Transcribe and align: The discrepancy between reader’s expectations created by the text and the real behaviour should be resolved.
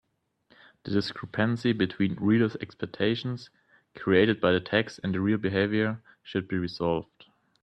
The 0.83 0.89
discrepancy 0.89 1.73
between 1.73 2.15
reader’s 2.15 2.55
expectations 2.59 3.51
created 3.95 4.41
by 4.41 4.51
the 4.51 4.59
text 4.59 4.99
and 5.03 5.13
the 5.13 5.21
real 5.21 5.37
behaviour 5.37 6.01
should 6.23 6.47
be 6.47 6.57
resolved. 6.57 7.25